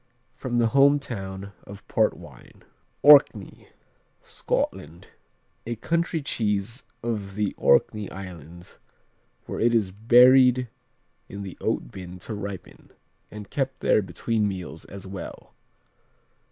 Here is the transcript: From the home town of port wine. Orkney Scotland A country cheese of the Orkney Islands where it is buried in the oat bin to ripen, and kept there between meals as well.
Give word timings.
From 0.33 0.57
the 0.57 0.69
home 0.73 0.97
town 0.97 1.51
of 1.63 1.87
port 1.87 2.17
wine. 2.17 2.63
Orkney 3.03 3.67
Scotland 4.23 5.09
A 5.67 5.75
country 5.75 6.23
cheese 6.23 6.85
of 7.03 7.35
the 7.35 7.53
Orkney 7.53 8.09
Islands 8.09 8.79
where 9.45 9.59
it 9.59 9.75
is 9.75 9.91
buried 9.91 10.69
in 11.29 11.43
the 11.43 11.55
oat 11.61 11.91
bin 11.91 12.17
to 12.17 12.33
ripen, 12.33 12.89
and 13.29 13.51
kept 13.51 13.81
there 13.81 14.01
between 14.01 14.47
meals 14.47 14.85
as 14.85 15.05
well. 15.05 15.53